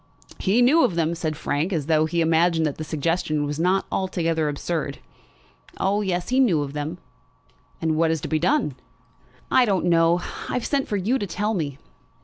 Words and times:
"He 0.39 0.63
knew 0.63 0.83
of 0.83 0.95
them," 0.95 1.13
said 1.13 1.37
Frank, 1.37 1.71
as 1.71 1.85
though 1.85 2.07
he 2.07 2.21
imagined 2.21 2.65
that 2.65 2.79
the 2.79 2.83
suggestion 2.83 3.45
was 3.45 3.59
not 3.59 3.85
altogether 3.91 4.49
absurd. 4.49 4.97
"Oh, 5.79 6.01
yes; 6.01 6.29
he 6.29 6.39
knew 6.39 6.63
of 6.63 6.73
them." 6.73 6.97
"And 7.79 7.95
what 7.95 8.09
is 8.09 8.19
to 8.21 8.27
be 8.27 8.39
done?" 8.39 8.73
"I 9.51 9.63
don't 9.63 9.85
know. 9.85 10.19
I've 10.49 10.65
sent 10.65 10.87
for 10.87 10.97
you 10.97 11.19
to 11.19 11.27
tell 11.27 11.53
me." 11.53 11.77